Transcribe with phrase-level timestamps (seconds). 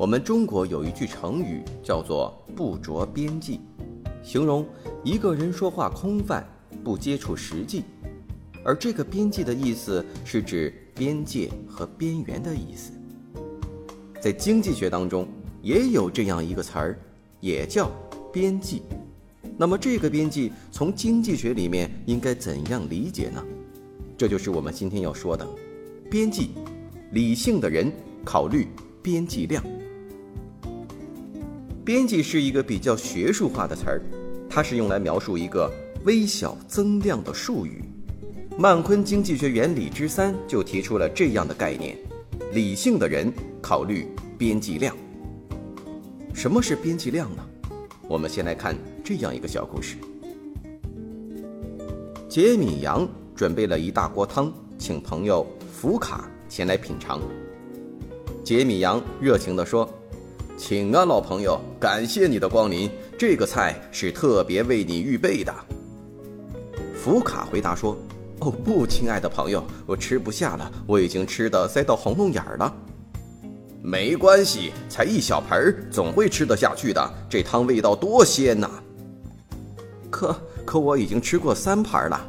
[0.00, 3.60] 我们中国有一句成语叫做“不着边际”，
[4.24, 4.66] 形容
[5.04, 6.42] 一个人说话空泛，
[6.82, 7.84] 不接触实际。
[8.64, 12.92] 而这个“边际”的意思是指边界和边缘的意思。
[14.22, 15.28] 在经济学当中
[15.60, 16.98] 也有这样一个词儿，
[17.38, 17.90] 也叫
[18.32, 18.80] “边际”。
[19.58, 23.44] 那么这个边际从经济学里面应该怎样理解呢？
[24.16, 25.46] 这就是我们今天要说的
[26.10, 26.52] “边际”。
[27.12, 27.92] 理性的人
[28.24, 28.66] 考虑
[29.02, 29.62] 边际量。
[31.84, 34.02] 边际是一个比较学术化的词儿，
[34.48, 35.70] 它是用来描述一个
[36.04, 37.82] 微小增量的术语。
[38.58, 41.96] 曼昆经济学原理之三就提出了这样的概念：
[42.52, 44.94] 理性的人考虑边际量。
[46.34, 47.42] 什么是边际量呢？
[48.06, 49.96] 我们先来看这样一个小故事。
[52.28, 57.20] 杰米扬准备了一大锅汤，请朋友福卡前来品尝。
[58.44, 59.88] 杰米扬热情地说。
[60.62, 62.88] 请啊，老朋友，感谢你的光临。
[63.18, 65.52] 这个菜是特别为你预备的。
[66.94, 67.96] 福卡回答说
[68.40, 72.76] ：“哦不，亲爱的朋友，我吃不下了，我已经吃的塞到喉咙眼儿了。”
[73.82, 77.10] 没关系，才一小盆儿，总会吃得下去的。
[77.26, 78.68] 这汤味道多鲜呐！
[80.10, 82.20] 可可我已经吃过三盘了。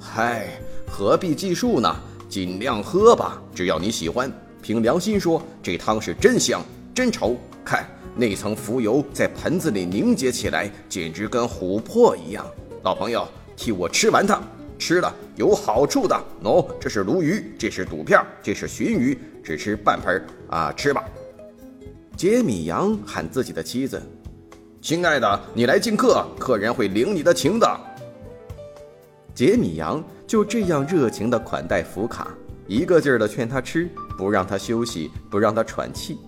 [0.00, 0.48] 嗨，
[0.88, 1.96] 何必计数呢？
[2.28, 4.28] 尽量喝吧，只要你喜欢。
[4.60, 6.60] 凭良心说，这汤是真香，
[7.00, 7.34] 真稠。
[7.64, 12.44] 看那层浮油在盆子里凝结起来，简直跟琥珀一样。
[12.82, 13.26] 老朋友，
[13.56, 14.38] 替我吃完它，
[14.78, 16.14] 吃了有好处的。
[16.42, 21.02] 喏，这是鲈鱼，这是肚片，这是鲟鱼，只吃半盆啊，吃吧。
[22.18, 24.02] 杰米扬喊自己的妻子
[24.82, 27.80] ：“亲爱的，你来敬客，客人会领你的情的。”
[29.34, 32.28] 杰米扬就这样热情地款待福卡，
[32.66, 33.88] 一个劲儿地劝他吃，
[34.18, 36.18] 不让他休息，不让他喘气。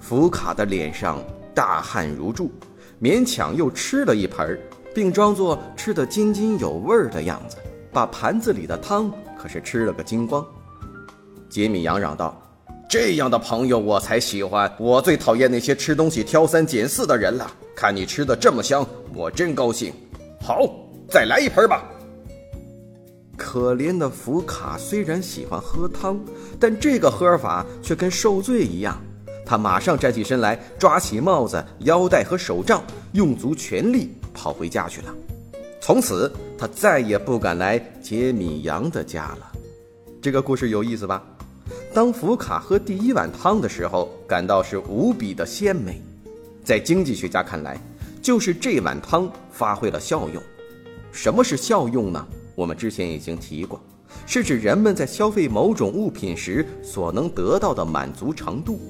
[0.00, 1.22] 福卡的脸上
[1.54, 2.50] 大汗如注，
[3.00, 4.58] 勉强又吃了一盆，
[4.94, 7.56] 并装作吃得津津有味的样子，
[7.92, 10.44] 把盘子里的汤可是吃了个精光。
[11.48, 12.40] 杰米扬嚷道
[12.88, 17.50] ：“这样的朋友我才喜欢，我最讨厌那些吃东西挑三拣四的人了。
[17.76, 19.92] 看你吃的这么香，我真高兴。
[20.40, 20.68] 好，
[21.08, 21.84] 再来一盆吧。”
[23.36, 26.20] 可怜的福卡虽然喜欢喝汤，
[26.58, 29.00] 但这个喝法却跟受罪一样。
[29.50, 32.80] 他马上站起身来，抓起帽子、腰带和手杖，
[33.14, 35.12] 用足全力跑回家去了。
[35.80, 39.52] 从此，他再也不敢来杰米扬的家了。
[40.22, 41.20] 这个故事有意思吧？
[41.92, 46.00] 当福卡喝第一碗汤的时候，感到是无比的鲜美。
[46.62, 47.76] 在经济学家看来，
[48.22, 50.40] 就是这碗汤发挥了效用。
[51.10, 52.24] 什么是效用呢？
[52.54, 53.80] 我们之前已经提过，
[54.26, 58.80] 是指人们在消费某种物品时所能得到的满足程度。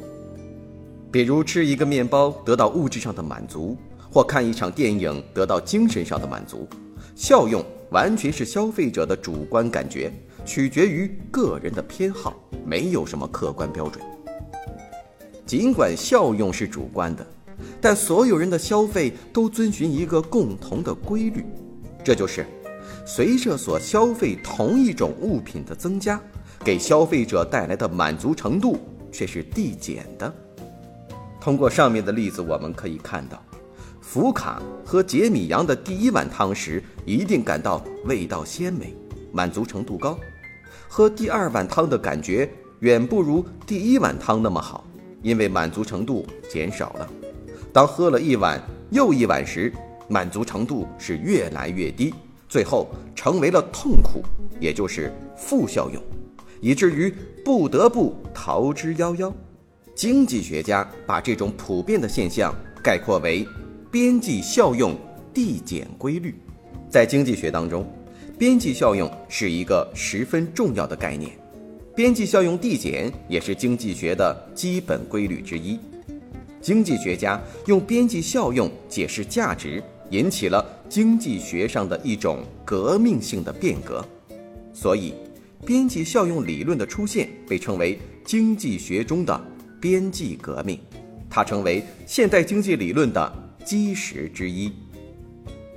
[1.12, 3.76] 比如吃一个面包得到物质上的满足，
[4.12, 6.68] 或看一场电影得到精神上的满足，
[7.16, 10.12] 效用完全是消费者的主观感觉，
[10.44, 14.04] 取决于个人的偏好，没有什么客观标准。
[15.44, 17.26] 尽管效用是主观的，
[17.80, 21.44] 但所有人的消费都遵循一个共同的规律，
[22.04, 22.46] 这就是
[23.04, 26.20] 随着所消费同一种物品的增加，
[26.62, 28.78] 给消费者带来的满足程度
[29.10, 30.32] 却是递减的。
[31.40, 33.42] 通过上面的例子，我们可以看到，
[34.00, 38.94] 福卡喝杰米扬的第一碗汤时，一定感到味道鲜美，
[39.32, 40.18] 满足程度高；
[40.86, 42.48] 喝第二碗汤的感觉
[42.80, 44.84] 远不如第一碗汤那么好，
[45.22, 47.08] 因为满足程度减少了。
[47.72, 48.60] 当喝了一碗
[48.90, 49.72] 又一碗时，
[50.08, 52.12] 满足程度是越来越低，
[52.50, 54.22] 最后成为了痛苦，
[54.60, 56.02] 也就是负效用，
[56.60, 59.32] 以至于不得不逃之夭夭。
[60.00, 63.46] 经济学家把这种普遍的现象概括为
[63.92, 64.96] “边际效用
[65.34, 66.34] 递减规律”。
[66.88, 67.86] 在经济学当中，
[68.38, 71.30] 边际效用是一个十分重要的概念，
[71.94, 75.78] 边际效用递减也是经济学的基本规律之一。
[76.62, 84.02] 经济学家用边际效用解释价值，引起了经济学上的一种革命性的变革。
[84.72, 85.12] 所以，
[85.66, 89.38] 边际效用理论的出现被称为经济学中的
[89.80, 90.78] 边际革命，
[91.30, 93.32] 它成为现代经济理论的
[93.64, 94.70] 基石之一。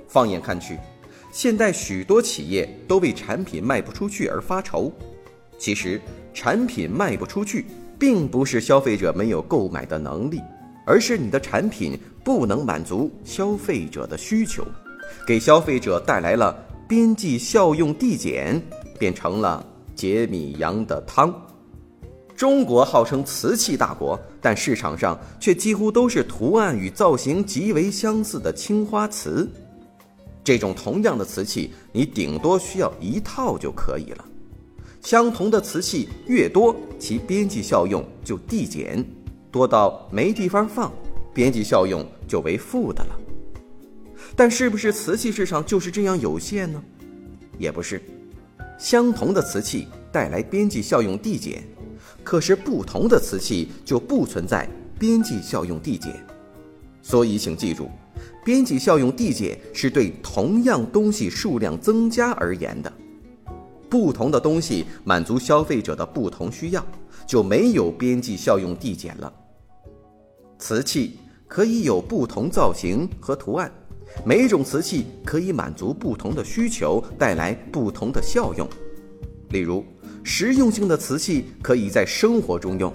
[0.06, 0.78] 放眼看去，
[1.32, 4.92] 现代许多企业都为产品卖不出去而发愁。
[5.58, 6.00] 其实，
[6.32, 7.64] 产品卖不出去，
[7.98, 10.40] 并不是消费者没有购买的能力，
[10.86, 14.66] 而是你的产品不能满足消费者的需求，
[15.26, 16.54] 给消费者带来了
[16.86, 18.60] 边际效用递减，
[18.98, 19.64] 变成了
[19.94, 21.32] 解米阳的汤。
[22.36, 29.48] 中国号称瓷器大国，但市场上却几乎都是图案与造型极为相似的青花瓷。
[30.42, 34.24] 这种同样的瓷器，你顶多需要一套就可以了。
[35.00, 39.04] 相同的瓷器越多，其边际效用就递减，
[39.50, 40.92] 多到没地方放，
[41.32, 43.16] 边际效用就为负的了。
[44.34, 46.82] 但是不是瓷器市场就是这样有限呢？
[47.58, 48.02] 也不是，
[48.78, 51.62] 相同的瓷器带来边际效用递减，
[52.24, 54.68] 可是不同的瓷器就不存在
[54.98, 56.12] 边际效用递减。
[57.02, 57.88] 所以请记住。
[58.44, 62.92] 边际效用递减是对同样东西数量增加而言的，
[63.88, 66.86] 不同的东西满足消费者的不同需要，
[67.26, 69.32] 就没有边际效用递减了。
[70.58, 71.18] 瓷器
[71.48, 73.72] 可以有不同造型和图案，
[74.24, 78.68] 每种瓷器可以满足不同的需求，带来不同的效用。
[79.50, 79.82] 例如，
[80.24, 82.92] 实用性的瓷器可以在生活中用，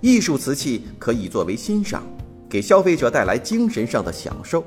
[0.00, 2.02] 艺术瓷器可以作为欣赏。
[2.48, 4.64] 给消费者带来精神上的享受，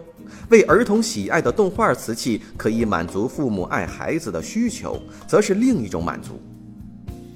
[0.49, 6.39] 为儿童喜爱的动画瓷器可以满足父母爱孩子的需求，则是另一种满足。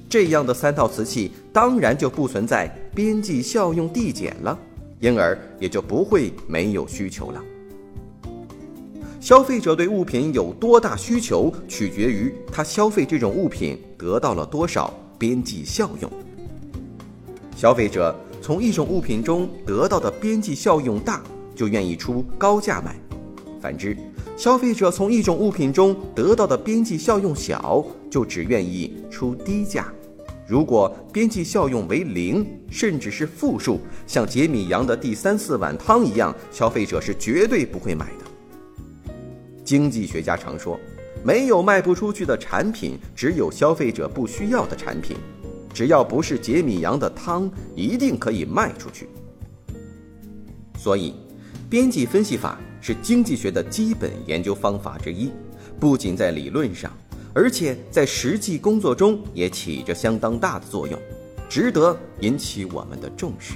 [0.07, 4.59] 这样的三套瓷器当然就不存在边际效用递减了，
[4.99, 7.41] 因而也就不会没有需求了。
[9.23, 16.11] 消费者对物品有多大需求，取决于他消费这种物品得到了多少边际效用。
[17.55, 18.13] 消费者。
[18.41, 21.23] 从一种物品中得到的边际效用大，
[21.55, 22.91] 就愿意出高价买；
[23.61, 23.95] 反之，
[24.35, 27.81] 消费者从一种物品中得到的边际效用小，
[28.11, 29.87] 就只愿意出低价。
[30.45, 38.22] 如果边际效用为零，甚至是负数，像杰米阳的第三四碗汤一样，消费者是绝对不会买的。
[39.63, 40.79] 经济学家常说，
[41.23, 45.15] 没有卖不出去的产品，只有消费者不需要的产品。
[45.73, 49.09] 只要不是解米阳的汤，一定可以卖出去。
[50.77, 51.15] 所以，
[51.69, 55.31] 边际分析法是经济学的基本研究方法之一，
[55.79, 56.91] 不仅在理论上，
[57.33, 60.99] 而且在实际工作中也起着相当大的作用，
[61.49, 63.55] 值得引起我们的重视。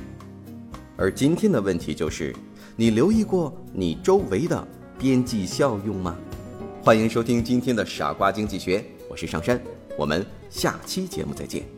[0.96, 2.34] 而今天的问题就是：
[2.76, 4.68] 你留意过你周围的
[5.00, 6.18] 边际效用吗？
[6.84, 9.62] 欢迎收听今天的傻瓜经济学，我是上山，
[9.96, 11.77] 我们下期节目再见。